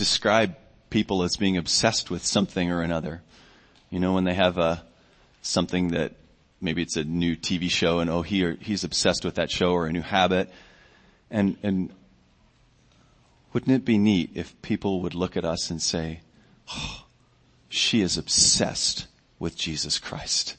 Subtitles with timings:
[0.00, 0.56] describe
[0.88, 3.20] people as being obsessed with something or another.
[3.90, 4.82] You know, when they have a,
[5.42, 6.14] something that
[6.58, 9.72] maybe it's a new TV show and oh, he or he's obsessed with that show
[9.72, 10.50] or a new habit.
[11.30, 11.90] And, and
[13.52, 16.20] wouldn't it be neat if people would look at us and say,
[16.72, 17.04] oh,
[17.68, 19.06] she is obsessed
[19.38, 20.56] with Jesus Christ.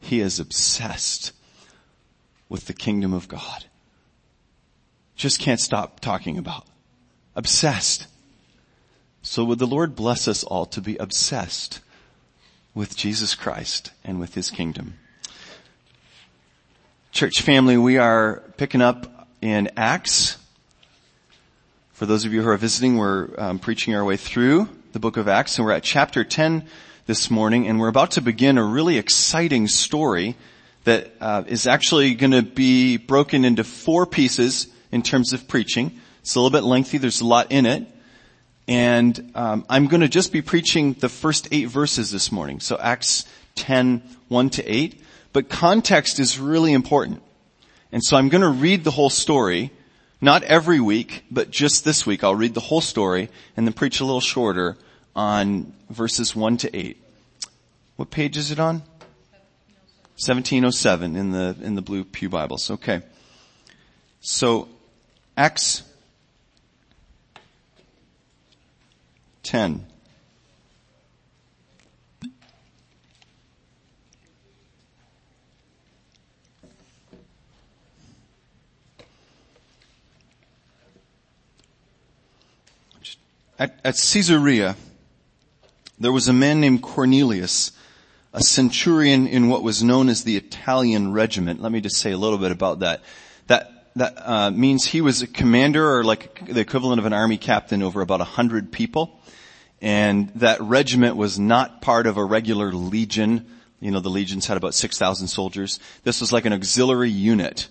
[0.00, 1.32] He is obsessed
[2.48, 3.66] with the kingdom of God.
[5.14, 6.64] Just can't stop talking about.
[7.36, 8.06] Obsessed.
[9.26, 11.80] So would the Lord bless us all to be obsessed
[12.74, 14.98] with Jesus Christ and with His kingdom.
[17.10, 20.36] Church family, we are picking up in Acts.
[21.94, 25.16] For those of you who are visiting, we're um, preaching our way through the book
[25.16, 26.66] of Acts and we're at chapter 10
[27.06, 30.36] this morning and we're about to begin a really exciting story
[30.84, 35.98] that uh, is actually going to be broken into four pieces in terms of preaching.
[36.20, 36.98] It's a little bit lengthy.
[36.98, 37.86] There's a lot in it.
[38.66, 42.60] And um, I'm going to just be preaching the first eight verses this morning.
[42.60, 43.26] So Acts
[43.56, 45.02] 10, 1 to 8.
[45.32, 47.22] But context is really important.
[47.92, 49.70] And so I'm going to read the whole story.
[50.20, 54.00] Not every week, but just this week I'll read the whole story and then preach
[54.00, 54.76] a little shorter
[55.14, 56.96] on verses 1 to 8.
[57.96, 58.82] What page is it on?
[60.16, 62.70] 1707 in the, in the blue Pew Bibles.
[62.70, 63.02] Okay.
[64.20, 64.68] So,
[65.36, 65.82] Acts
[69.44, 69.86] 10.
[83.56, 84.76] At, at Caesarea,
[85.98, 87.70] there was a man named Cornelius,
[88.32, 91.62] a centurion in what was known as the Italian regiment.
[91.62, 93.02] Let me just say a little bit about that.
[93.46, 97.36] That that uh, means he was a commander or like the equivalent of an army
[97.36, 99.20] captain over about a hundred people.
[99.84, 103.46] And that regiment was not part of a regular legion.
[103.80, 105.78] You know, the legions had about 6,000 soldiers.
[106.04, 107.68] This was like an auxiliary unit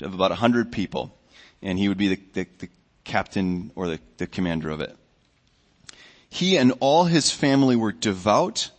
[0.00, 1.14] of about 100 people.
[1.60, 2.68] And he would be the, the, the
[3.04, 4.96] captain or the, the commander of it.
[6.30, 8.70] He and all his family were devout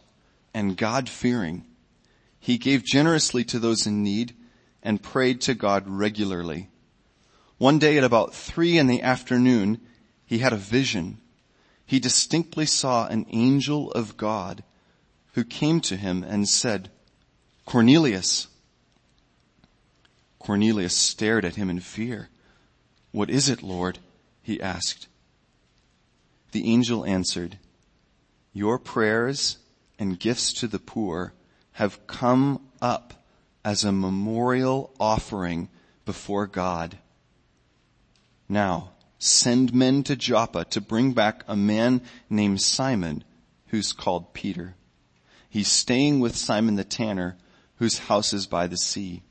[0.52, 1.64] and God-fearing.
[2.40, 4.34] He gave generously to those in need
[4.82, 6.70] and prayed to God regularly.
[7.60, 9.80] One day at about three in the afternoon,
[10.26, 11.21] he had a vision
[11.92, 14.64] he distinctly saw an angel of God
[15.34, 16.90] who came to him and said,
[17.66, 18.48] Cornelius.
[20.40, 22.30] Cornelius stared at him in fear.
[23.12, 24.00] What is it, Lord?
[24.42, 25.10] he asked.
[26.54, 27.58] The angel answered,
[28.54, 29.58] Your prayers
[30.00, 31.34] and gifts to the poor
[31.74, 33.26] have come up
[33.66, 35.68] as a memorial offering
[36.06, 37.00] before God.
[38.48, 38.92] Now,
[39.24, 43.24] send men to Joppa to bring back a man named Simon
[43.68, 44.76] who's called Peter.
[45.48, 47.38] He's staying with Simon the tanner
[47.76, 49.22] whose house is by the sea.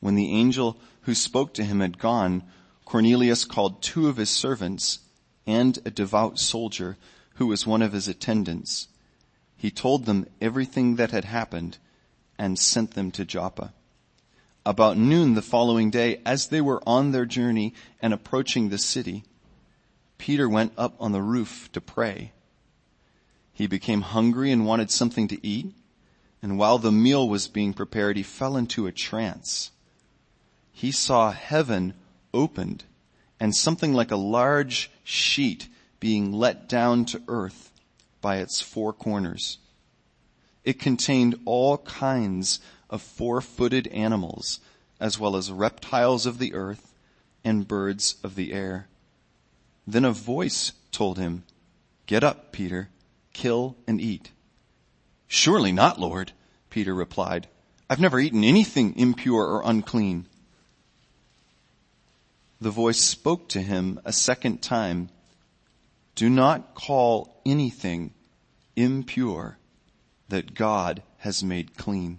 [0.00, 2.42] When the angel who spoke to him had gone,
[2.84, 4.98] Cornelius called two of his servants
[5.46, 6.96] and a devout soldier
[7.34, 8.88] who was one of his attendants.
[9.56, 11.78] He told them everything that had happened
[12.36, 13.72] and sent them to Joppa.
[14.68, 19.24] About noon the following day, as they were on their journey and approaching the city,
[20.18, 22.32] Peter went up on the roof to pray.
[23.54, 25.72] He became hungry and wanted something to eat,
[26.42, 29.70] and while the meal was being prepared, he fell into a trance.
[30.70, 31.94] He saw heaven
[32.34, 32.84] opened
[33.40, 35.66] and something like a large sheet
[35.98, 37.72] being let down to earth
[38.20, 39.56] by its four corners.
[40.62, 42.60] It contained all kinds
[42.90, 44.60] of four-footed animals,
[45.00, 46.94] as well as reptiles of the earth
[47.44, 48.88] and birds of the air.
[49.86, 51.44] Then a voice told him,
[52.06, 52.88] Get up, Peter,
[53.32, 54.30] kill and eat.
[55.26, 56.32] Surely not, Lord,
[56.70, 57.48] Peter replied.
[57.90, 60.26] I've never eaten anything impure or unclean.
[62.60, 65.10] The voice spoke to him a second time.
[66.14, 68.12] Do not call anything
[68.74, 69.58] impure
[70.28, 72.18] that God has made clean.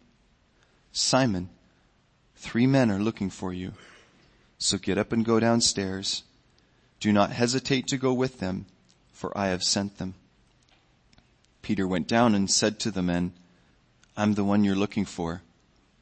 [0.91, 1.49] Simon,
[2.35, 3.73] three men are looking for you.
[4.57, 6.23] So get up and go downstairs.
[6.99, 8.65] Do not hesitate to go with them,
[9.11, 10.15] for I have sent them.
[11.61, 13.33] Peter went down and said to the men,
[14.17, 15.41] I'm the one you're looking for.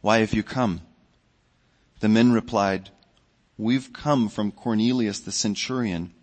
[0.01, 0.81] Why have you come?
[1.99, 2.89] The men replied,
[3.57, 6.13] We've come from Cornelius the centurion.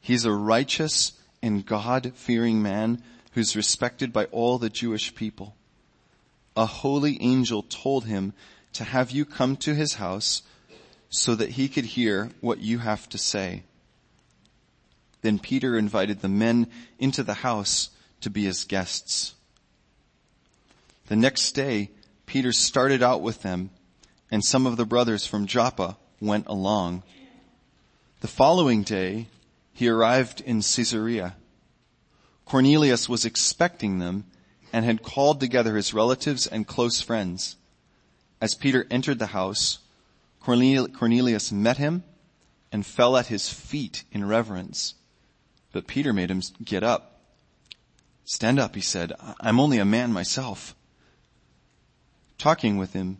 [0.00, 1.12] He's a righteous
[1.42, 5.56] and God-fearing man who's respected by all the Jewish people.
[6.56, 8.32] A holy angel told him
[8.72, 10.42] to have you come to his house
[11.10, 13.62] so that he could hear what you have to say.
[15.22, 16.68] Then Peter invited the men
[16.98, 19.34] into the house to be his guests.
[21.06, 21.90] The next day,
[22.26, 23.70] Peter started out with them
[24.30, 27.02] and some of the brothers from Joppa went along.
[28.20, 29.28] The following day,
[29.72, 31.36] he arrived in Caesarea.
[32.44, 34.24] Cornelius was expecting them
[34.72, 37.56] and had called together his relatives and close friends.
[38.40, 39.78] As Peter entered the house,
[40.40, 42.04] Cornelius met him
[42.70, 44.94] and fell at his feet in reverence.
[45.72, 47.20] But Peter made him get up.
[48.24, 49.12] Stand up, he said.
[49.40, 50.74] I'm only a man myself.
[52.38, 53.18] Talking with him,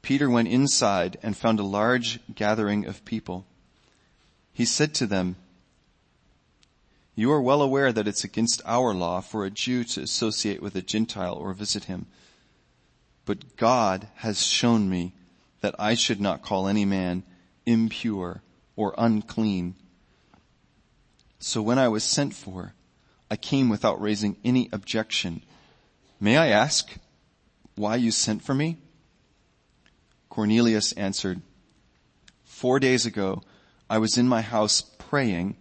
[0.00, 3.46] Peter went inside and found a large gathering of people.
[4.52, 5.36] He said to them,
[7.14, 10.74] You are well aware that it's against our law for a Jew to associate with
[10.74, 12.06] a Gentile or visit him.
[13.24, 15.12] But God has shown me
[15.60, 17.22] that I should not call any man
[17.66, 18.42] impure
[18.76, 19.74] or unclean.
[21.38, 22.74] So when I was sent for,
[23.30, 25.42] I came without raising any objection.
[26.18, 26.96] May I ask
[27.76, 28.78] why you sent for me?
[30.28, 31.42] Cornelius answered,
[32.44, 33.42] Four days ago,
[33.88, 35.56] I was in my house praying,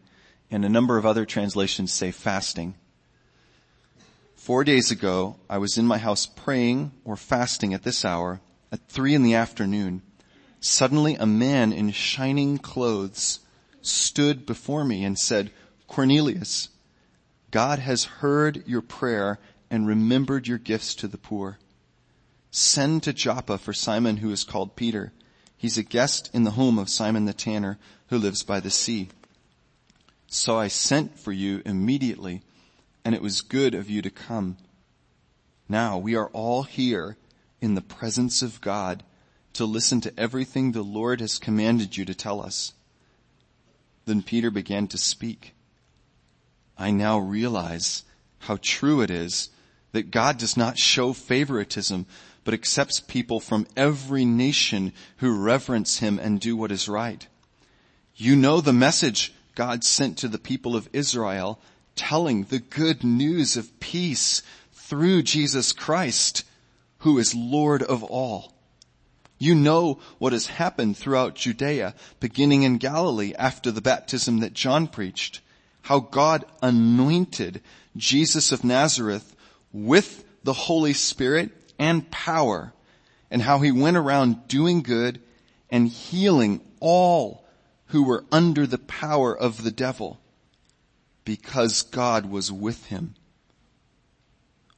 [0.51, 2.75] and a number of other translations say fasting.
[4.35, 8.87] Four days ago, I was in my house praying or fasting at this hour, at
[8.89, 10.01] three in the afternoon.
[10.59, 13.39] Suddenly a man in shining clothes
[13.81, 15.51] stood before me and said,
[15.87, 16.69] Cornelius,
[17.49, 19.39] God has heard your prayer
[19.69, 21.57] and remembered your gifts to the poor.
[22.51, 25.13] Send to Joppa for Simon who is called Peter.
[25.55, 27.77] He's a guest in the home of Simon the tanner
[28.07, 29.09] who lives by the sea.
[30.33, 32.41] So I sent for you immediately
[33.03, 34.55] and it was good of you to come.
[35.67, 37.17] Now we are all here
[37.59, 39.03] in the presence of God
[39.53, 42.71] to listen to everything the Lord has commanded you to tell us.
[44.05, 45.53] Then Peter began to speak.
[46.77, 48.03] I now realize
[48.39, 49.49] how true it is
[49.91, 52.05] that God does not show favoritism,
[52.45, 57.27] but accepts people from every nation who reverence him and do what is right.
[58.15, 61.59] You know the message God sent to the people of Israel
[61.95, 66.43] telling the good news of peace through Jesus Christ,
[66.99, 68.53] who is Lord of all.
[69.37, 74.87] You know what has happened throughout Judea, beginning in Galilee after the baptism that John
[74.87, 75.41] preached.
[75.83, 77.61] How God anointed
[77.97, 79.35] Jesus of Nazareth
[79.73, 81.49] with the Holy Spirit
[81.79, 82.73] and power
[83.31, 85.19] and how he went around doing good
[85.71, 87.40] and healing all
[87.91, 90.19] who were under the power of the devil
[91.25, 93.15] because God was with him.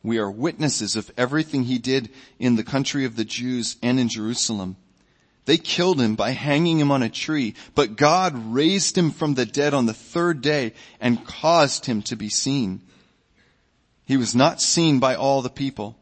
[0.02, 4.10] We are witnesses of everything he did in the country of the Jews and in
[4.10, 4.78] Jerusalem.
[5.46, 9.46] They killed him by hanging him on a tree, but God raised him from the
[9.46, 12.82] dead on the third day and caused him to be seen.
[14.06, 15.98] He was not seen by all the people,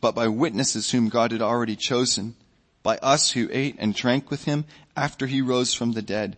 [0.00, 2.34] but by witnesses whom God had already chosen,
[2.82, 4.64] by us who ate and drank with him
[5.00, 6.36] after he rose from the dead.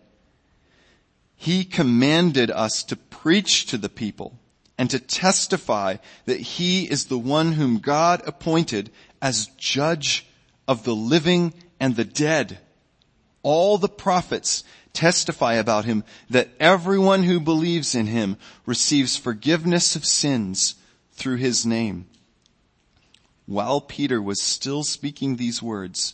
[1.35, 4.39] He commanded us to preach to the people
[4.77, 8.89] and to testify that he is the one whom God appointed
[9.21, 10.25] as judge
[10.65, 12.59] of the living and the dead.
[13.41, 20.05] All the prophets testify about him that everyone who believes in him receives forgiveness of
[20.05, 20.75] sins
[21.11, 22.07] through his name.
[23.45, 26.13] While Peter was still speaking these words,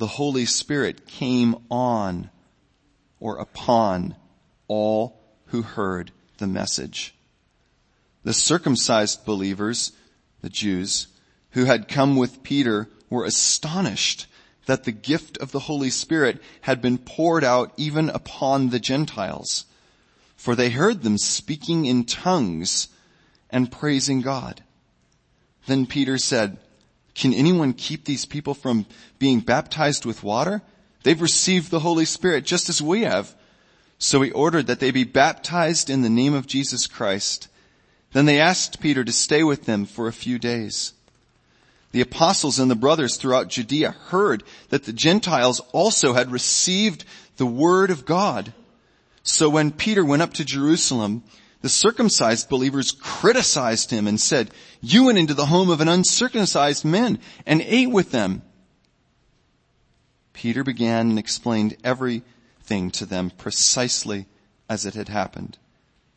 [0.00, 2.30] the Holy Spirit came on
[3.20, 4.16] or upon
[4.66, 7.14] all who heard the message.
[8.24, 9.92] The circumcised believers,
[10.40, 11.08] the Jews,
[11.50, 14.26] who had come with Peter were astonished
[14.64, 19.66] that the gift of the Holy Spirit had been poured out even upon the Gentiles.
[20.34, 22.88] For they heard them speaking in tongues
[23.50, 24.62] and praising God.
[25.66, 26.56] Then Peter said,
[27.14, 28.86] can anyone keep these people from
[29.18, 30.62] being baptized with water?
[31.02, 33.34] They've received the Holy Spirit just as we have.
[33.98, 37.48] So he ordered that they be baptized in the name of Jesus Christ.
[38.12, 40.94] Then they asked Peter to stay with them for a few days.
[41.92, 47.04] The apostles and the brothers throughout Judea heard that the Gentiles also had received
[47.36, 48.52] the word of God.
[49.22, 51.24] So when Peter went up to Jerusalem,
[51.62, 54.50] the circumcised believers criticized him and said,
[54.80, 58.42] you went into the home of an uncircumcised man and ate with them.
[60.32, 64.26] Peter began and explained everything to them precisely
[64.68, 65.58] as it had happened.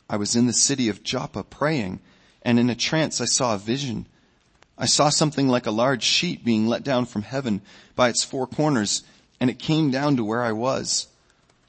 [0.08, 2.00] I was in the city of Joppa praying
[2.42, 4.06] and in a trance I saw a vision.
[4.78, 7.60] I saw something like a large sheet being let down from heaven
[7.94, 9.02] by its four corners
[9.40, 11.08] and it came down to where I was.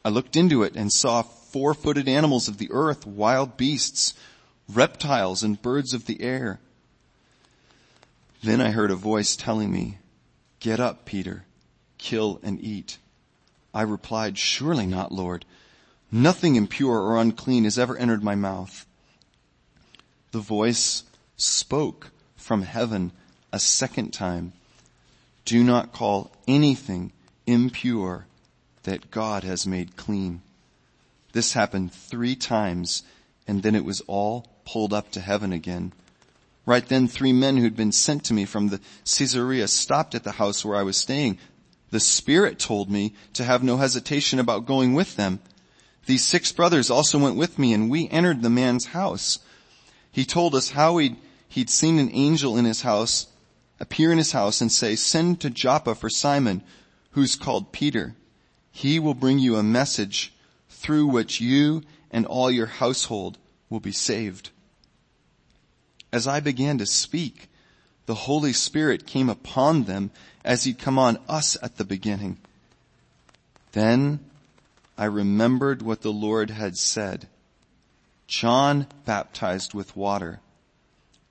[0.05, 1.24] I looked into it and saw
[1.56, 4.14] four-footed animals of the earth, wild beasts,
[4.68, 6.60] reptiles and birds of the air.
[8.44, 10.00] Then I heard a voice telling me,
[10.60, 11.46] get up, Peter,
[11.98, 12.98] kill and eat.
[13.74, 15.46] I replied, surely not, Lord.
[16.12, 18.86] Nothing impure or unclean has ever entered my mouth.
[20.32, 21.04] The voice
[21.38, 23.14] spoke from heaven
[23.54, 24.52] a second time.
[25.46, 27.14] Do not call anything
[27.48, 28.26] impure
[28.84, 30.42] that God has made clean.
[31.36, 33.04] This happened three times
[33.46, 35.92] and then it was all pulled up to heaven again.
[36.65, 40.32] Right then three men who'd been sent to me from the Caesarea stopped at the
[40.32, 41.38] house where I was staying.
[41.92, 45.42] The Spirit told me to have no hesitation about going with them.
[46.06, 49.39] These six brothers also went with me and we entered the man's house.
[50.13, 51.18] He told us how he'd,
[51.50, 53.27] he'd seen an angel in his house
[53.82, 56.63] appear in his house and say, send to Joppa for Simon,
[57.12, 58.15] who's called Peter.
[58.72, 60.32] He will bring you a message
[60.86, 63.39] through which you and all your household
[63.72, 64.51] will be saved.
[66.13, 67.50] As I began to speak,
[68.06, 70.12] the Holy Spirit came upon them
[70.44, 72.38] as he'd come on us at the beginning.
[73.72, 74.20] Then
[74.96, 77.27] I remembered what the Lord had said.
[78.27, 80.39] John baptized with water,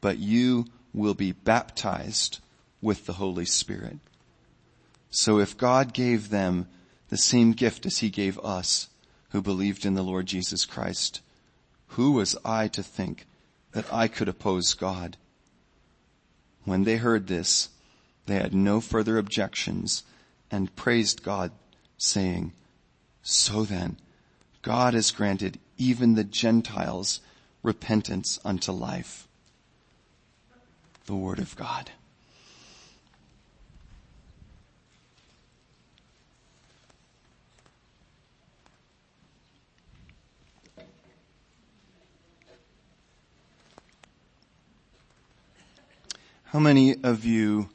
[0.00, 2.40] but you will be baptized
[2.82, 3.98] with the Holy Spirit.
[5.10, 6.66] So if God gave them
[7.08, 8.88] the same gift as he gave us,
[9.34, 11.20] who believed in the Lord Jesus Christ.
[11.88, 13.26] Who was I to think
[13.72, 15.16] that I could oppose God?
[16.64, 17.70] When they heard this,
[18.26, 20.04] they had no further objections
[20.52, 21.50] and praised God
[21.98, 22.52] saying,
[23.24, 23.96] so then,
[24.62, 27.20] God has granted even the Gentiles
[27.64, 29.26] repentance unto life.
[31.06, 31.90] The Word of God.
[46.54, 47.68] How many of you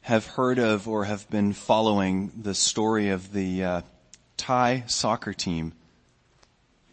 [0.00, 3.80] have heard of or have been following the story of the uh,
[4.38, 5.74] Thai soccer team?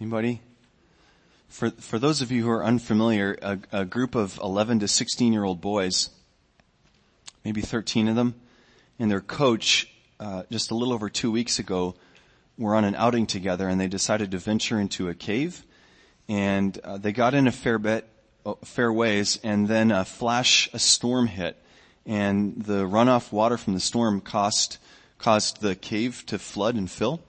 [0.02, 0.42] Anybody?
[1.48, 5.32] For, for those of you who are unfamiliar, a, a group of 11 to 16
[5.32, 6.10] year old boys,
[7.46, 8.36] maybe 13 of them,
[9.00, 11.96] and their coach, uh, just a little over two weeks ago,
[12.58, 15.66] were on an outing together and they decided to venture into a cave
[16.28, 18.10] and uh, they got in a fair bit
[18.64, 21.58] fair ways, and then a flash, a storm hit,
[22.06, 24.78] and the runoff water from the storm caused
[25.18, 27.22] caused the cave to flood and fill.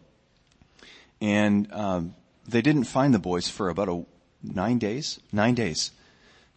[1.20, 2.14] And um,
[2.48, 4.04] they didn't find the boys for about a,
[4.42, 5.20] nine days.
[5.32, 5.92] Nine days.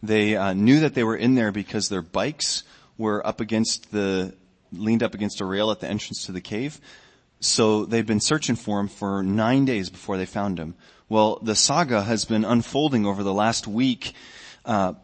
[0.02, 2.64] They uh, knew that they were in there because their bikes
[2.96, 4.34] were up against the
[4.72, 6.80] leaned up against a rail at the entrance to the cave.
[7.40, 10.74] So they'd been searching for him for nine days before they found him.
[11.08, 14.12] Well, the saga has been unfolding over the last week
[14.64, 14.94] uh,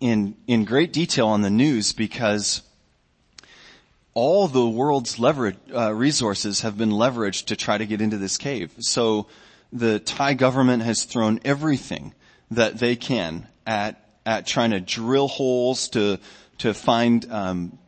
[0.00, 2.62] in in great detail on the news because
[4.14, 8.36] all the world's leverage uh, resources have been leveraged to try to get into this
[8.36, 8.72] cave.
[8.80, 9.28] So
[9.72, 12.14] the Thai government has thrown everything
[12.50, 16.18] that they can at at trying to drill holes to
[16.58, 17.78] to find um,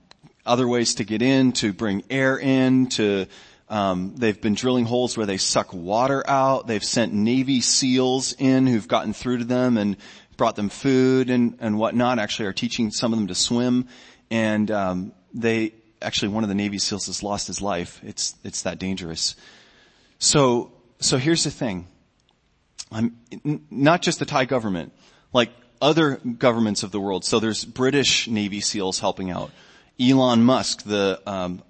[0.47, 3.27] other ways to get in, to bring air in, to
[3.69, 6.67] um, they've been drilling holes where they suck water out.
[6.67, 9.97] They've sent Navy SEALs in who've gotten through to them and
[10.41, 13.87] brought them food and, and whatnot, actually are teaching some of them to swim.
[14.31, 18.01] And, um, they, actually one of the Navy SEALs has lost his life.
[18.03, 19.37] It's, it's that dangerous.
[20.19, 21.87] So, so here's the thing.
[22.91, 23.19] I'm,
[23.71, 24.95] not just the Thai government,
[25.35, 27.27] like other governments of the world.
[27.27, 29.51] So there's British Navy SEALs helping out.
[30.01, 31.63] Elon Musk, the um,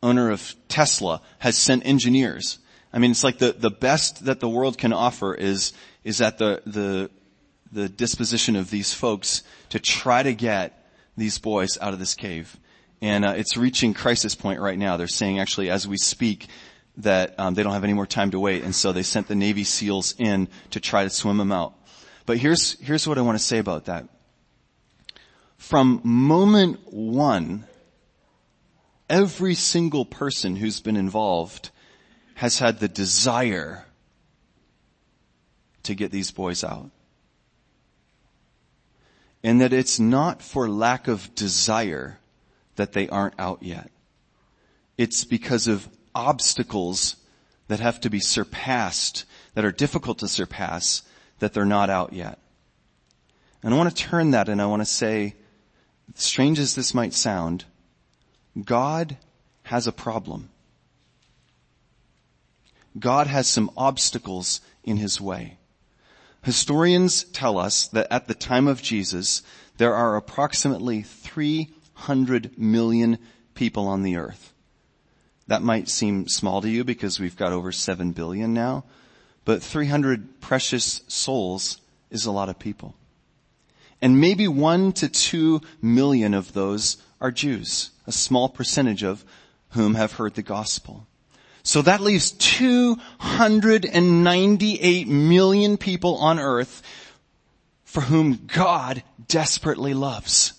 [0.00, 2.60] owner of Tesla, has sent engineers.
[2.92, 5.72] I mean, it's like the, the best that the world can offer is,
[6.04, 7.10] is at the, the
[7.72, 10.86] the disposition of these folks to try to get
[11.16, 12.56] these boys out of this cave.
[13.00, 14.96] And uh, it's reaching crisis point right now.
[14.96, 16.48] They're saying actually as we speak
[16.98, 19.34] that um, they don't have any more time to wait, and so they sent the
[19.34, 21.74] Navy SEALs in to try to swim them out.
[22.26, 24.08] But here's here's what I want to say about that.
[25.56, 27.64] From moment one,
[29.08, 31.70] every single person who's been involved
[32.34, 33.84] has had the desire
[35.84, 36.90] to get these boys out.
[39.42, 42.18] And that it's not for lack of desire
[42.76, 43.90] that they aren't out yet.
[44.96, 47.16] It's because of obstacles
[47.68, 51.02] that have to be surpassed, that are difficult to surpass,
[51.38, 52.38] that they're not out yet.
[53.62, 55.34] And I want to turn that and I want to say,
[56.14, 57.64] strange as this might sound,
[58.62, 59.16] God
[59.64, 60.50] has a problem.
[62.98, 65.56] God has some obstacles in his way.
[66.42, 69.42] Historians tell us that at the time of Jesus,
[69.76, 73.18] there are approximately 300 million
[73.54, 74.52] people on the earth.
[75.46, 78.84] That might seem small to you because we've got over 7 billion now,
[79.44, 81.80] but 300 precious souls
[82.10, 82.94] is a lot of people.
[84.00, 89.24] And maybe one to two million of those are Jews, a small percentage of
[89.70, 91.06] whom have heard the gospel.
[91.62, 96.82] So that leaves 298 million people on earth
[97.84, 100.54] for whom God desperately loves.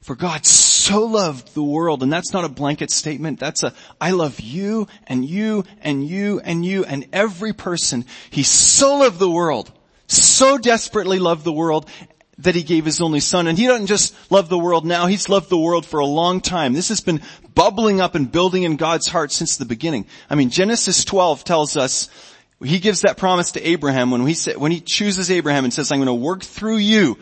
[0.00, 4.12] For God so loved the world, and that's not a blanket statement, that's a, I
[4.12, 8.06] love you, and you, and you, and you, and every person.
[8.30, 9.70] He so loved the world,
[10.06, 11.86] so desperately loved the world,
[12.38, 13.46] that he gave his only son.
[13.46, 16.40] And he doesn't just love the world now, he's loved the world for a long
[16.40, 16.72] time.
[16.72, 17.20] This has been
[17.54, 20.06] bubbling up and building in God's heart since the beginning.
[20.30, 22.08] I mean, Genesis 12 tells us,
[22.62, 25.98] he gives that promise to Abraham when he, when he chooses Abraham and says, I'm
[25.98, 27.18] going to work through you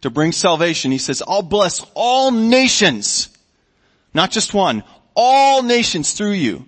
[0.00, 0.90] to bring salvation.
[0.90, 3.28] He says, I'll bless all nations.
[4.12, 4.82] Not just one.
[5.14, 6.66] All nations through you.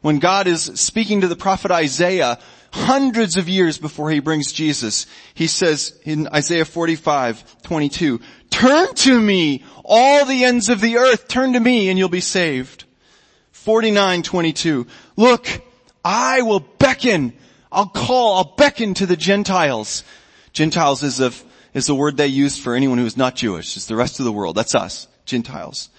[0.00, 2.38] When God is speaking to the prophet Isaiah,
[2.72, 5.06] hundreds of years before he brings Jesus.
[5.34, 8.20] He says in Isaiah 45, 22,
[8.50, 12.20] turn to me, all the ends of the earth, turn to me and you'll be
[12.20, 12.84] saved.
[13.52, 15.46] 49, 22, look,
[16.04, 17.32] I will beckon,
[17.70, 20.04] I'll call, I'll beckon to the Gentiles.
[20.52, 21.32] Gentiles is a,
[21.74, 23.76] is the word they use for anyone who is not Jewish.
[23.76, 24.56] It's the rest of the world.
[24.56, 25.90] That's us, Gentiles.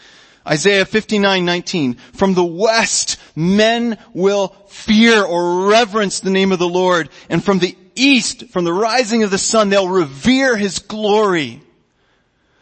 [0.49, 7.09] Isaiah 59:19 From the west men will fear or reverence the name of the Lord
[7.29, 11.61] and from the east from the rising of the sun they'll revere his glory.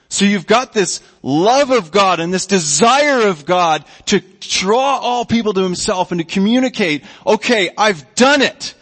[0.10, 5.26] So you've got this love of God and this desire of God to draw all
[5.26, 8.74] people to himself and to communicate, okay, I've done it.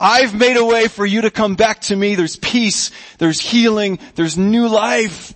[0.00, 2.16] I've made a way for you to come back to me.
[2.16, 2.90] There's peace.
[3.18, 4.00] There's healing.
[4.16, 5.34] There's new life.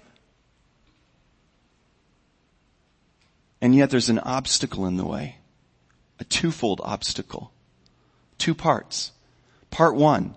[3.66, 5.38] And yet there's an obstacle in the way.
[6.20, 7.50] A twofold obstacle.
[8.38, 9.10] Two parts.
[9.72, 10.36] Part one,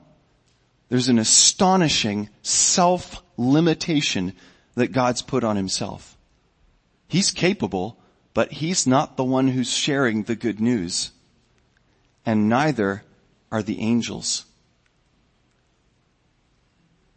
[0.87, 4.33] there's an astonishing self-limitation
[4.73, 6.17] that God's put on himself.
[7.07, 7.99] He's capable,
[8.33, 11.11] but he's not the one who's sharing the good news.
[12.25, 13.03] And neither
[13.51, 14.45] are the angels.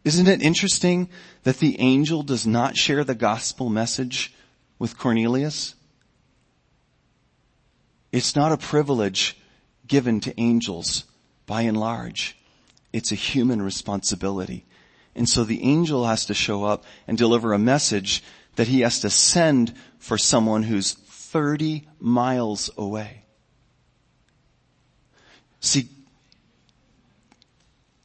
[0.03, 1.09] Isn't it interesting
[1.41, 4.31] that the angel does not share the gospel message
[4.77, 5.73] with Cornelius?
[8.13, 9.35] It's not a privilege
[9.87, 11.03] given to angels
[11.47, 12.37] by and large.
[12.93, 14.65] It's a human responsibility.
[15.15, 18.23] And so the angel has to show up and deliver a message
[18.55, 23.25] that he has to send for someone who's 30 miles away.
[25.59, 25.89] See,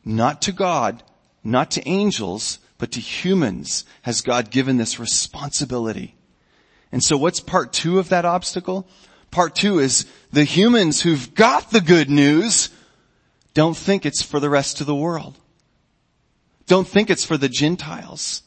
[0.07, 1.03] not to God,
[1.45, 6.15] not to angels, but to humans has God given this responsibility.
[6.91, 8.89] And so what's part two of that obstacle?
[9.31, 12.71] Part two is the humans who've got the good news
[13.55, 15.37] don't think it's for the rest of the world.
[16.67, 18.43] Don't think it's for the Gentiles.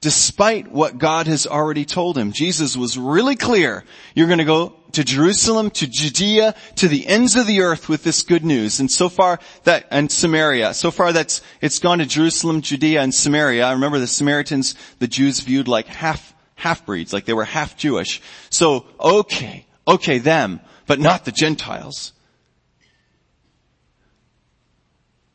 [0.00, 3.84] Despite what God has already told him, Jesus was really clear.
[4.14, 8.22] You're gonna go to Jerusalem, to Judea, to the ends of the earth with this
[8.22, 8.80] good news.
[8.80, 10.74] And so far that, and Samaria.
[10.74, 13.64] So far that's, it's gone to Jerusalem, Judea, and Samaria.
[13.64, 17.76] I remember the Samaritans, the Jews viewed like half, half breeds, like they were half
[17.76, 18.20] Jewish.
[18.50, 22.12] So, okay, Okay, them, but not the Gentiles.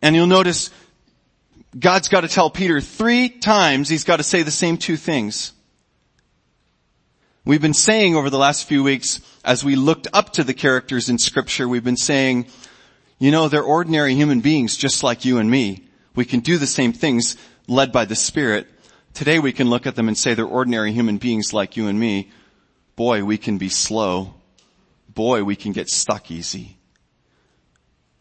[0.02, 0.70] And you'll notice
[1.78, 5.54] God's got to tell Peter three times he's got to say the same two things.
[7.46, 11.10] We've been saying over the last few weeks, as we looked up to the characters
[11.10, 12.46] in scripture, we've been saying,
[13.18, 15.88] you know, they're ordinary human beings just like you and me.
[16.16, 17.38] We can do the same things
[17.68, 18.68] led by the Spirit.
[19.14, 22.00] Today we can look at them and say they're ordinary human beings like you and
[22.00, 22.30] me.
[22.96, 24.36] Boy, we can be slow
[25.14, 26.78] boy, we can get stuck easy.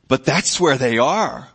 [0.08, 1.48] But that's where they are.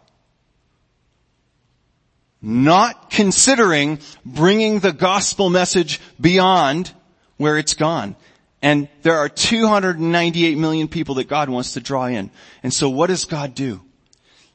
[2.42, 6.94] Not considering bringing the gospel message beyond
[7.38, 8.16] where it's gone.
[8.62, 12.32] And there are 298 million people that God wants to draw in.
[12.64, 13.82] And so what does God do?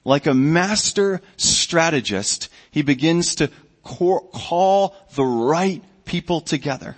[0.05, 3.51] like a master strategist, he begins to
[3.83, 6.97] call the right people together.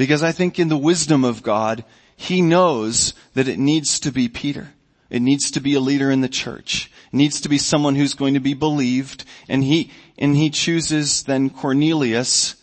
[0.00, 1.84] Because I think in the wisdom of God,
[2.16, 4.70] he knows that it needs to be Peter.
[5.10, 6.90] It needs to be a leader in the church.
[7.12, 9.26] It needs to be someone who's going to be believed.
[9.46, 12.56] And he, and he chooses then Cornelius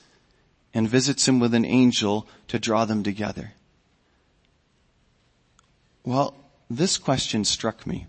[0.74, 3.52] and visits him with an angel to draw them together.
[6.04, 6.34] Well,
[6.72, 8.08] this question struck me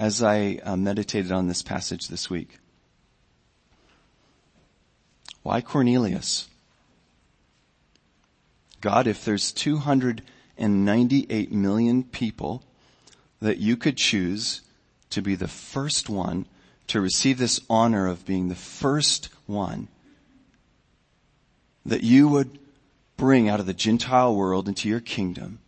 [0.00, 2.58] as I uh, meditated on this passage this week.
[5.44, 6.49] Why Cornelius?
[8.80, 12.62] God, if there's 298 million people
[13.40, 14.62] that you could choose
[15.10, 16.46] to be the first one
[16.86, 19.88] to receive this honor of being the first one
[21.84, 22.58] that you would
[23.16, 25.58] bring out of the Gentile world into your kingdom.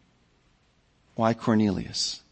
[1.15, 2.23] Why Cornelius?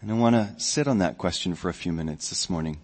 [0.00, 2.78] And I want to sit on that question for a few minutes this morning.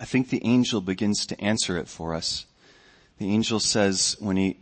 [0.00, 2.46] I think the angel begins to answer it for us.
[3.18, 4.56] The angel says when he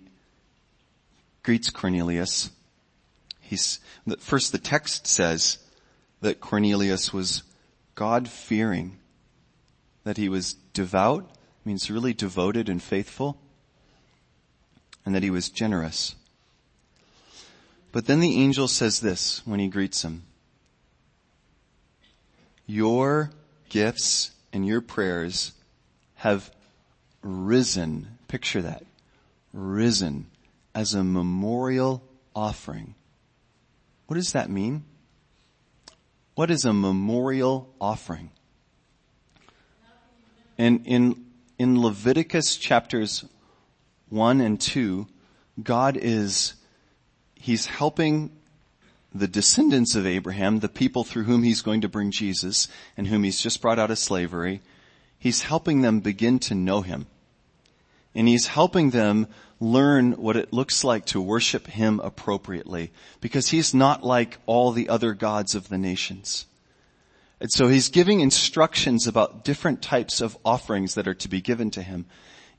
[1.43, 2.51] greets Cornelius,
[3.41, 3.81] he's,
[4.19, 5.59] first the text says
[6.21, 7.43] that Cornelius was
[7.95, 8.99] God fearing,
[10.05, 11.31] that he was devout,
[11.65, 13.41] means really devoted and faithful,
[15.07, 16.17] and that he was generous.
[17.93, 20.25] But then the angel says this when he greets him.
[22.71, 23.31] Your
[23.71, 25.53] gifts and your prayers
[26.17, 26.51] have
[27.23, 28.85] risen, picture that,
[29.55, 30.27] risen
[30.75, 32.03] as a memorial
[32.37, 32.95] offering.
[34.07, 34.85] What does that mean?
[36.35, 38.31] What is a memorial offering?
[40.59, 41.25] And in,
[41.59, 43.25] in Leviticus chapters
[44.11, 45.07] 1 and 2,
[45.63, 46.53] God is,
[47.35, 48.38] He's helping
[49.15, 53.25] the descendants of Abraham, the people through whom he's going to bring Jesus and whom
[53.25, 54.61] he's just brought out of slavery,
[55.19, 57.07] he's helping them begin to know him.
[58.15, 59.27] And he's helping them
[59.61, 64.89] learn what it looks like to worship him appropriately because he's not like all the
[64.89, 66.47] other gods of the nations.
[67.41, 71.71] And so he's giving instructions about different types of offerings that are to be given
[71.73, 72.07] to him.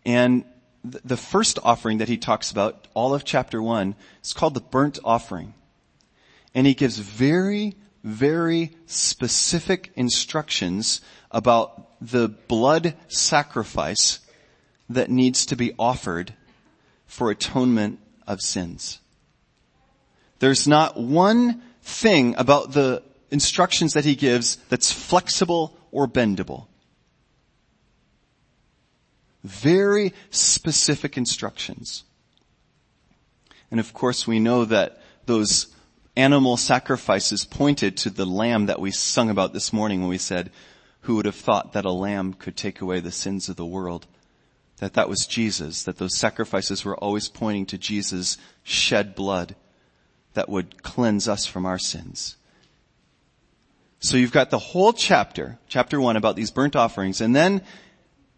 [0.06, 0.46] And
[0.84, 5.00] the first offering that he talks about, all of chapter one, is called the burnt
[5.04, 5.54] offering.
[6.54, 14.20] And he gives very, very specific instructions about the blood sacrifice
[14.90, 16.34] that needs to be offered
[17.06, 19.00] for atonement of sins.
[20.40, 26.68] There's not one thing about the instructions that he gives that's flexible or bendable.
[29.44, 32.04] Very specific instructions.
[33.72, 35.68] And of course we know that those
[36.20, 40.52] animal sacrifices pointed to the lamb that we sung about this morning when we said,
[41.02, 44.06] who would have thought that a lamb could take away the sins of the world?
[44.80, 49.56] That that was Jesus, that those sacrifices were always pointing to Jesus' shed blood
[50.34, 52.36] that would cleanse us from our sins.
[54.02, 57.62] So you've got the whole chapter, chapter one about these burnt offerings, and then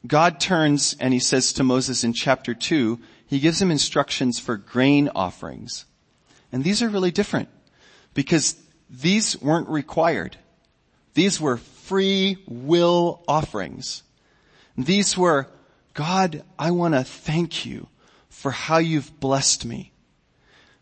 [0.05, 4.55] God turns and he says to Moses in chapter two, he gives him instructions for
[4.55, 5.85] grain offerings.
[6.51, 7.49] And these are really different
[8.13, 8.55] because
[8.89, 10.37] these weren't required.
[11.13, 14.03] These were free will offerings.
[14.77, 15.47] These were,
[15.93, 17.87] God, I want to thank you
[18.29, 19.91] for how you've blessed me.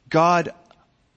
[0.09, 0.53] God,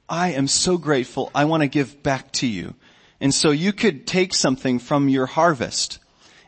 [0.08, 1.30] I am so grateful.
[1.34, 2.74] I want to give back to you.
[3.20, 5.98] And so you could take something from your harvest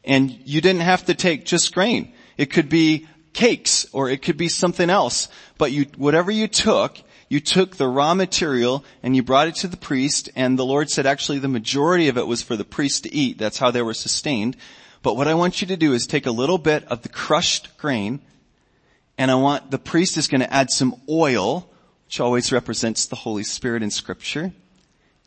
[0.04, 2.12] and you didn't have to take just grain.
[2.36, 5.28] It could be cakes or it could be something else.
[5.56, 9.68] But you, whatever you took, you took the raw material and you brought it to
[9.68, 13.04] the priest and the Lord said actually the majority of it was for the priest
[13.04, 13.38] to eat.
[13.38, 14.56] That's how they were sustained.
[15.02, 17.76] But what I want you to do is take a little bit of the crushed
[17.76, 18.20] grain
[19.16, 21.70] and I want, the priest is going to add some oil,
[22.06, 24.52] which always represents the Holy Spirit in scripture,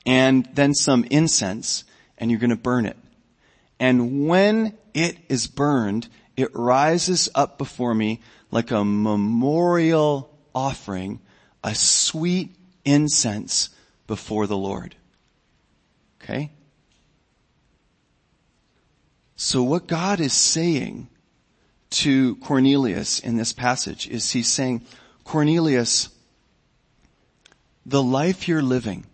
[0.06, 1.84] and then some incense
[2.18, 2.98] and you're going to burn it.
[3.80, 11.20] And when it is burned, it rises up before me like a memorial offering
[11.64, 13.70] a sweet incense
[14.06, 14.96] before the Lord.
[16.22, 16.52] Okay?
[19.36, 21.08] So what God is saying
[21.90, 24.86] to Cornelius in this passage is he's saying,
[25.24, 26.10] Cornelius,
[27.86, 29.06] the life you're living,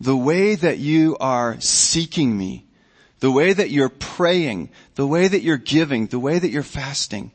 [0.00, 2.66] the way that you are seeking me
[3.22, 7.30] the way that you're praying, the way that you're giving, the way that you're fasting,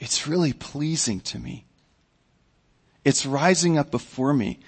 [0.00, 1.64] it's really pleasing to me.
[3.04, 4.58] It's rising up before me.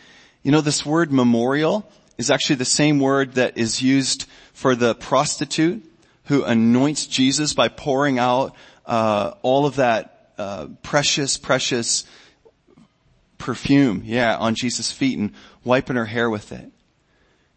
[0.42, 4.94] You know, this word memorial is actually the same word that is used for the
[4.94, 5.84] prostitute
[6.26, 8.54] who anoints Jesus by pouring out
[8.86, 12.04] uh, all of that uh, precious, precious
[13.38, 15.32] perfume, yeah, on Jesus' feet and
[15.64, 16.70] wiping her hair with it.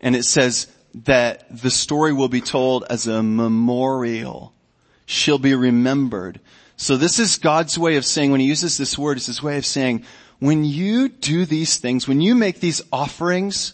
[0.01, 0.67] And it says
[1.03, 4.53] that the story will be told as a memorial.
[5.05, 6.39] She'll be remembered.
[6.77, 9.57] So this is God's way of saying, when he uses this word, it's his way
[9.57, 10.05] of saying,
[10.39, 13.73] when you do these things, when you make these offerings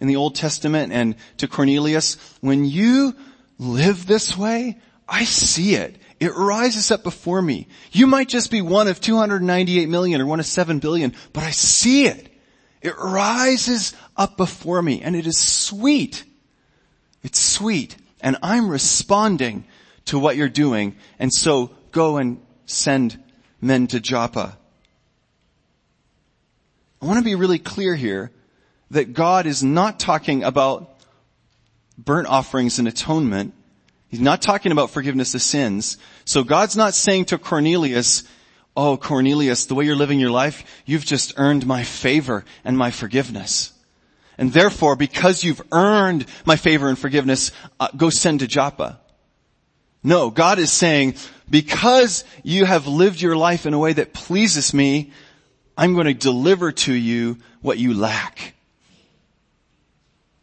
[0.00, 3.14] in the Old Testament and to Cornelius, when you
[3.58, 5.96] live this way, I see it.
[6.20, 7.68] It rises up before me.
[7.92, 11.50] You might just be one of 298 million or one of 7 billion, but I
[11.50, 12.28] see it.
[12.80, 16.24] It rises up before me and it is sweet.
[17.22, 19.64] It's sweet and I'm responding
[20.06, 23.20] to what you're doing and so go and send
[23.60, 24.56] men to Joppa.
[27.02, 28.30] I want to be really clear here
[28.92, 30.96] that God is not talking about
[31.98, 33.52] burnt offerings and atonement.
[34.06, 35.98] He's not talking about forgiveness of sins.
[36.24, 38.22] So God's not saying to Cornelius,
[38.76, 42.92] Oh, Cornelius, the way you're living your life, you've just earned my favor and my
[42.92, 43.72] forgiveness.
[44.38, 49.00] And therefore, because you've earned my favor and forgiveness, uh, go send to Joppa.
[50.04, 51.16] No, God is saying,
[51.50, 55.12] because you have lived your life in a way that pleases me,
[55.76, 58.54] I'm going to deliver to you what you lack.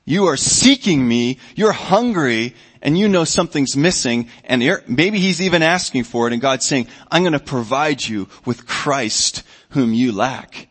[0.06, 5.63] You are seeking me, you're hungry, and you know something's missing, and maybe he's even
[5.63, 10.68] asking for it, and God's saying, I'm gonna provide you with Christ whom you lack.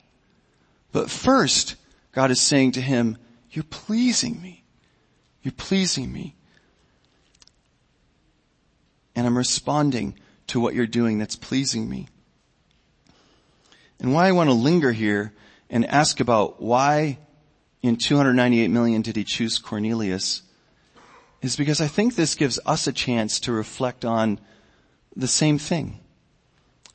[0.92, 1.74] But first,
[2.12, 3.18] God is saying to him,
[3.50, 4.62] you're pleasing me.
[5.42, 6.36] You're pleasing me.
[9.16, 10.14] And I'm responding
[10.48, 12.08] to what you're doing that's pleasing me.
[14.00, 15.32] And why I want to linger here
[15.70, 17.18] and ask about why
[17.82, 20.42] in 298 million did he choose Cornelius
[21.42, 24.40] is because I think this gives us a chance to reflect on
[25.14, 26.00] the same thing.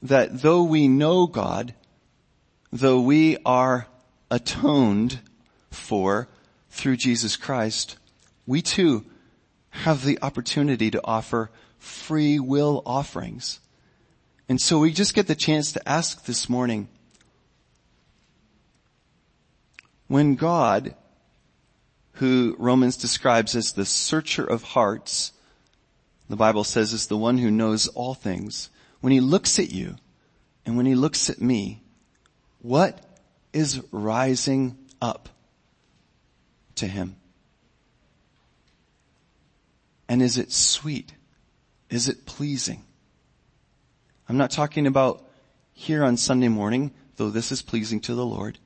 [0.01, 1.75] That though we know God,
[2.71, 3.87] though we are
[4.31, 5.19] atoned
[5.69, 6.27] for
[6.69, 7.97] through Jesus Christ,
[8.47, 9.05] we too
[9.69, 13.59] have the opportunity to offer free will offerings.
[14.47, 16.87] And so we just get the chance to ask this morning,
[20.07, 20.95] when God,
[22.13, 25.31] who Romans describes as the searcher of hearts,
[26.29, 28.69] the Bible says is the one who knows all things,
[29.01, 29.95] when he looks at you
[30.65, 31.81] and when he looks at me,
[32.61, 33.05] what
[33.53, 35.29] is rising up
[36.75, 37.15] to him?
[40.07, 41.13] And is it sweet?
[41.89, 42.83] Is it pleasing?
[44.27, 45.25] I'm not talking about
[45.73, 48.59] here on Sunday morning, though this is pleasing to the Lord.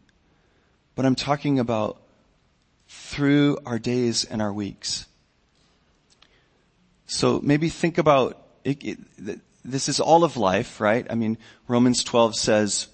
[0.95, 2.01] But I'm talking about
[2.87, 5.05] through our days and our weeks.
[7.05, 11.05] So maybe think about it, it, this is all of life, right?
[11.09, 12.87] I mean, Romans 12 says,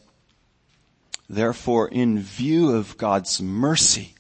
[1.30, 4.16] therefore in view of God's mercy,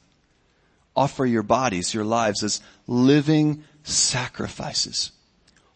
[0.96, 5.12] offer your bodies, your lives as living sacrifices,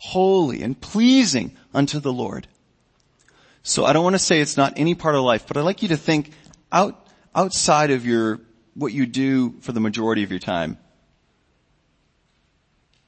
[0.04, 2.46] holy and pleasing unto the Lord.
[3.64, 5.82] So I don't want to say it's not any part of life, but I'd like
[5.82, 6.32] you to think
[6.74, 8.42] out outside of your,
[8.74, 10.78] what you do for the majority of your time.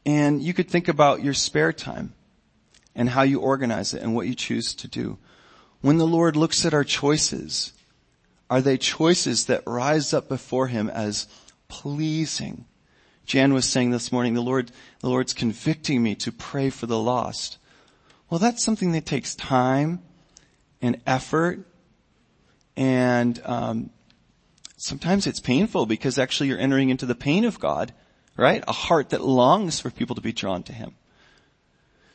[0.05, 2.13] And you could think about your spare time
[2.95, 5.17] and how you organize it and what you choose to do.
[5.81, 7.73] When the Lord looks at our choices,
[8.49, 11.27] are they choices that rise up before Him as
[11.67, 12.63] pleasing?
[13.25, 16.99] Jan was saying this morning, the Lord, the Lord's convicting me to pray for the
[16.99, 17.57] lost.
[18.29, 20.01] Well, that's something that takes time
[20.81, 21.65] and effort
[22.77, 23.89] and um,
[24.77, 27.93] sometimes it's painful because actually you're entering into the pain of God,
[28.37, 28.63] right?
[28.67, 30.95] A heart that longs for people to be drawn to Him.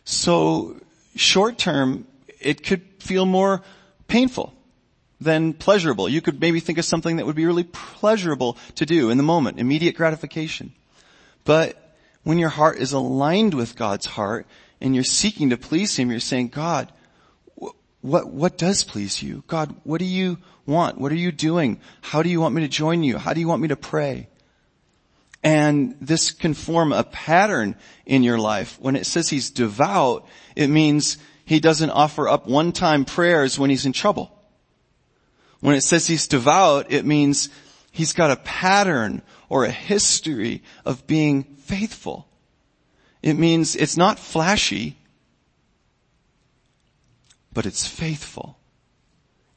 [0.04, 0.80] So
[1.16, 2.06] short term,
[2.40, 3.62] it could feel more
[4.08, 4.54] painful
[5.20, 6.08] than pleasurable.
[6.08, 9.22] You could maybe think of something that would be really pleasurable to do in the
[9.22, 10.72] moment, immediate gratification.
[11.44, 14.46] But when your heart is aligned with God's heart
[14.80, 16.92] and you're seeking to please Him, you're saying, God,
[18.02, 19.44] what, what does please you?
[19.46, 20.98] God, what do you want?
[20.98, 21.80] What are you doing?
[22.00, 23.18] How do you want me to join you?
[23.18, 24.28] How do you want me to pray?
[25.42, 28.78] And this can form a pattern in your life.
[28.80, 33.86] When it says he's devout, it means he doesn't offer up one-time prayers when he's
[33.86, 34.30] in trouble.
[35.60, 37.48] When it says he's devout, it means
[37.90, 42.28] he's got a pattern or a history of being faithful.
[43.22, 44.96] It means it's not flashy,
[47.52, 48.58] but it's faithful.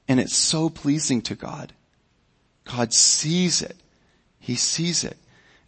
[0.07, 1.73] And it's so pleasing to God.
[2.65, 3.77] God sees it.
[4.39, 5.17] He sees it.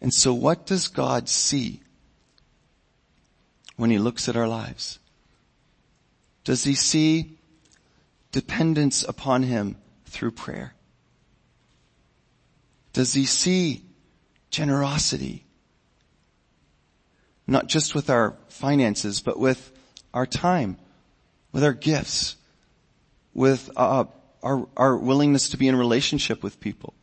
[0.00, 1.80] And so what does God see
[3.76, 4.98] when he looks at our lives?
[6.44, 7.38] Does he see
[8.30, 10.75] dependence upon him through prayer?
[12.96, 13.84] Does he see
[14.48, 15.44] generosity?
[17.46, 19.70] Not just with our finances, but with
[20.14, 20.78] our time,
[21.52, 22.36] with our gifts,
[23.34, 24.06] with uh,
[24.42, 26.94] our, our willingness to be in relationship with people?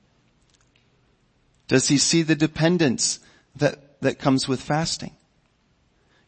[1.67, 3.19] Does he see the dependence
[3.58, 5.15] that, that comes with fasting?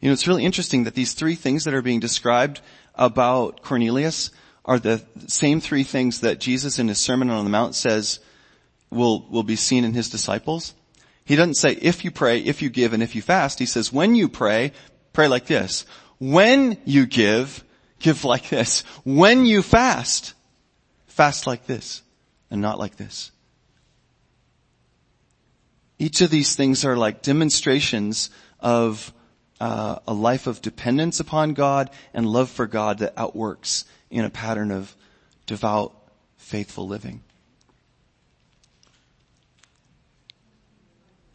[0.00, 2.60] You know, it's really interesting that these three things that are being described
[2.94, 4.30] about Cornelius
[4.64, 8.20] are the same three things that Jesus in his Sermon on the Mount says
[8.90, 10.74] will, will be seen in his disciples.
[11.24, 13.58] He doesn't say if you pray, if you give, and if you fast.
[13.58, 14.72] He says when you pray,
[15.12, 15.84] pray like this.
[16.18, 17.64] When you give,
[17.98, 18.82] give like this.
[19.04, 20.34] When you fast,
[21.06, 22.02] fast like this
[22.50, 23.32] and not like this.
[25.98, 29.12] Each of these things are like demonstrations of
[29.60, 34.30] uh, a life of dependence upon God and love for God that outworks in a
[34.30, 34.94] pattern of
[35.46, 35.96] devout,
[36.36, 37.22] faithful living.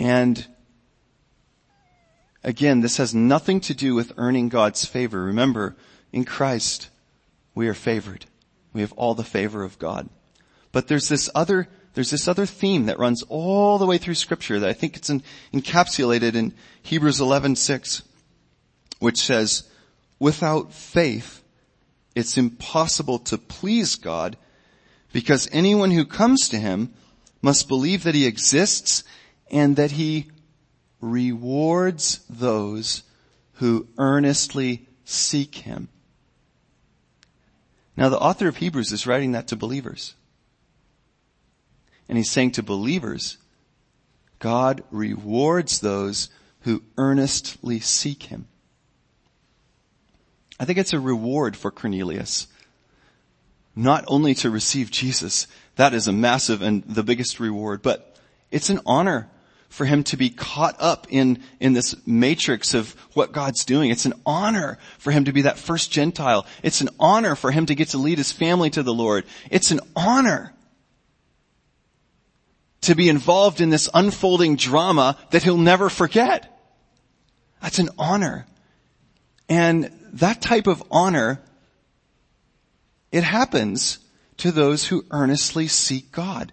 [0.01, 0.47] And
[2.43, 5.25] again, this has nothing to do with earning God's favor.
[5.25, 5.75] Remember,
[6.11, 6.89] in Christ,
[7.53, 8.25] we are favored.
[8.73, 10.09] We have all the favor of God.
[10.71, 14.59] But there's this other there's this other theme that runs all the way through scripture
[14.59, 15.21] that I think it's in,
[15.53, 18.01] encapsulated in Hebrews 11:6
[18.97, 19.69] which says
[20.17, 21.43] without faith
[22.15, 24.35] it's impossible to please God
[25.13, 26.91] because anyone who comes to him
[27.39, 29.03] must believe that he exists
[29.51, 30.27] and that he
[31.01, 33.03] rewards those
[33.55, 35.89] who earnestly seek him.
[37.97, 40.15] Now the author of Hebrews is writing that to believers.
[42.07, 43.37] And he's saying to believers,
[44.39, 46.29] God rewards those
[46.61, 48.47] who earnestly seek him.
[50.59, 52.47] I think it's a reward for Cornelius.
[53.75, 58.15] Not only to receive Jesus, that is a massive and the biggest reward, but
[58.51, 59.29] it's an honor
[59.71, 63.89] for him to be caught up in, in this matrix of what God's doing.
[63.89, 66.45] It's an honor for him to be that first Gentile.
[66.61, 69.23] It's an honor for him to get to lead his family to the Lord.
[69.49, 70.53] It's an honor
[72.81, 76.59] to be involved in this unfolding drama that he'll never forget.
[77.61, 78.45] That's an honor.
[79.47, 81.41] And that type of honor,
[83.09, 83.99] it happens
[84.37, 86.51] to those who earnestly seek God.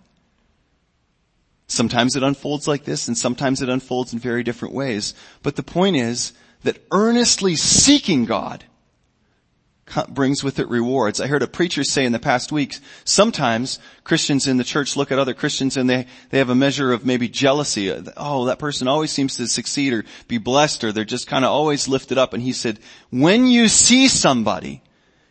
[1.69, 5.15] Sometimes it unfolds like this and sometimes it unfolds in very different ways.
[5.43, 6.33] But the point is
[6.65, 8.65] that earnestly seeking God
[10.09, 11.21] brings with it rewards.
[11.21, 15.13] I heard a preacher say in the past weeks, sometimes Christians in the church look
[15.13, 17.95] at other Christians and they, they have a measure of maybe jealousy.
[18.17, 21.51] Oh, that person always seems to succeed or be blessed or they're just kind of
[21.51, 22.33] always lifted up.
[22.33, 24.83] And he said, when you see somebody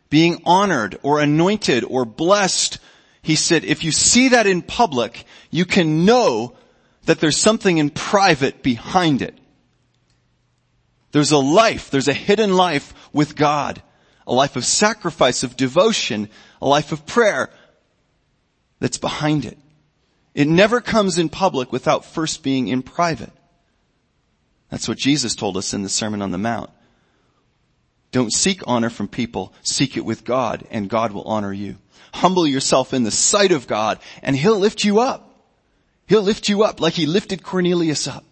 [0.10, 2.80] being honored or anointed or blessed,
[3.22, 6.56] he said, if you see that in public, you can know
[7.06, 9.38] that there's something in private behind it.
[11.12, 13.82] There's a life, there's a hidden life with God
[14.28, 16.30] a life of sacrifice, of devotion,
[16.62, 17.50] a life of prayer
[18.80, 19.58] that's behind it.
[20.36, 23.32] It never comes in public without first being in private.
[24.70, 26.70] That's what Jesus told us in the Sermon on the Mount.
[28.12, 31.78] Don't seek honor from people, seek it with God and God will honor you.
[32.14, 35.24] Humble yourself in the sight of God and He'll lift you up.
[36.08, 38.24] He'll lift you up like He lifted Cornelius up.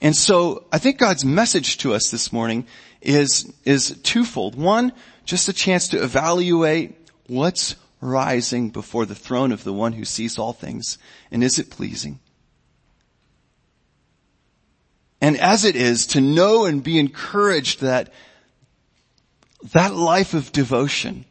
[0.00, 2.66] And so I think God's message to us this morning
[3.00, 4.54] is, is twofold.
[4.54, 4.92] One,
[5.24, 6.96] just a chance to evaluate
[7.26, 10.98] what's rising before the throne of the one who sees all things
[11.30, 12.20] and is it pleasing?
[15.20, 18.12] And as it is to know and be encouraged that
[19.72, 21.24] that life of devotion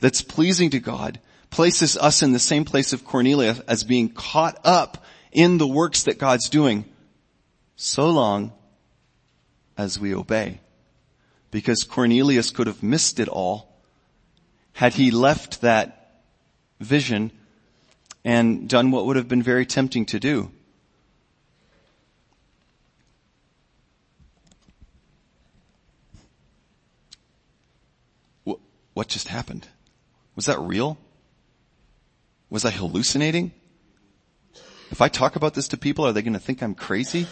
[0.00, 1.20] that's pleasing to God
[1.50, 6.04] places us in the same place of Cornelius as being caught up in the works
[6.04, 6.84] that God's doing
[7.76, 8.52] so long
[9.76, 10.60] as we obey.
[11.50, 13.74] Because Cornelius could have missed it all
[14.72, 16.22] had he left that
[16.80, 17.32] vision
[18.24, 20.50] and done what would have been very tempting to do.
[28.92, 29.68] What just happened?
[30.38, 30.96] Was that real?
[32.48, 33.50] Was I hallucinating?
[34.92, 37.26] If I talk about this to people, are they going to think I'm crazy?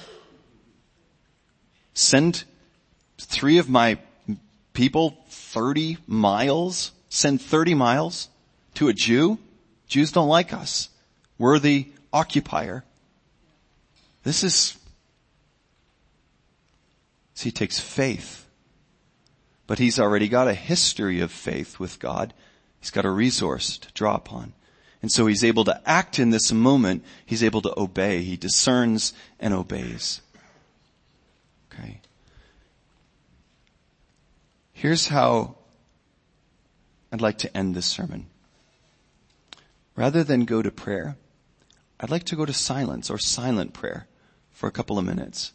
[1.94, 2.42] send
[3.16, 3.98] three of my
[4.72, 8.28] people 30 miles, send 30 miles
[8.74, 9.38] to a Jew?
[9.86, 10.88] Jews don't like us.
[11.38, 12.82] We're the occupier.
[14.24, 14.76] This is,
[17.34, 18.48] see, it takes faith.
[19.68, 22.34] But he's already got a history of faith with God.
[22.86, 24.52] He's got a resource to draw upon.
[25.02, 27.02] And so he's able to act in this moment.
[27.26, 28.22] He's able to obey.
[28.22, 30.20] He discerns and obeys.
[31.72, 32.00] Okay.
[34.72, 35.56] Here's how
[37.10, 38.26] I'd like to end this sermon.
[39.96, 41.16] Rather than go to prayer,
[41.98, 44.06] I'd like to go to silence or silent prayer
[44.52, 45.52] for a couple of minutes.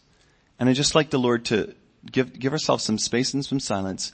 [0.60, 1.76] And I'd just like the Lord to
[2.12, 4.12] give, give ourselves some space and some silence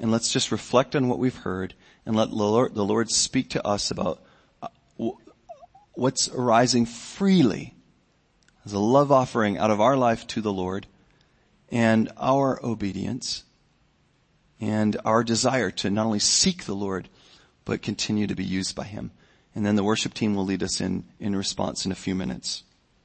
[0.00, 1.74] and let's just reflect on what we've heard
[2.08, 2.36] and let the
[2.84, 4.22] Lord, speak to us about
[4.62, 4.68] uh,
[5.92, 7.74] what's arising freely
[8.64, 10.86] as a love offering out of our life to the Lord
[11.70, 13.44] and our obedience
[14.58, 17.10] and our desire to not only seek the Lord,
[17.66, 19.10] but continue to be used by Him.
[19.54, 22.62] And then the worship team will lead us in, in response in a few minutes.